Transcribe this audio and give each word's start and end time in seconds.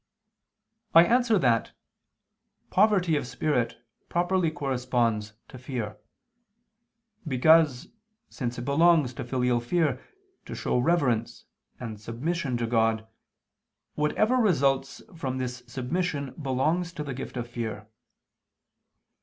I 0.95 1.05
answer 1.05 1.37
that, 1.37 1.73
Poverty 2.71 3.15
of 3.17 3.27
spirit 3.27 3.77
properly 4.09 4.49
corresponds 4.49 5.33
to 5.49 5.59
fear. 5.59 5.97
Because, 7.27 7.87
since 8.27 8.57
it 8.57 8.65
belongs 8.65 9.13
to 9.13 9.23
filial 9.23 9.59
fear 9.59 10.03
to 10.47 10.55
show 10.55 10.79
reverence 10.79 11.45
and 11.79 12.01
submission 12.01 12.57
to 12.57 12.65
God, 12.65 13.07
whatever 13.93 14.37
results 14.37 15.03
from 15.15 15.37
this 15.37 15.61
submission 15.67 16.31
belongs 16.33 16.93
to 16.93 17.03
the 17.03 17.13
gift 17.13 17.37
of 17.37 17.47
fear. 17.47 17.87